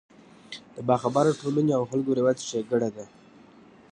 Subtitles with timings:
[0.75, 3.05] د باخبره ټولنې او خلکو روایت او ښېګړه ده.